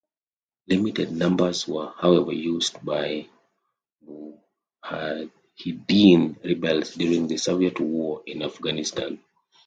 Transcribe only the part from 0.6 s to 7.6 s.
Limited numbers were, however, used by Mujahideen rebels during the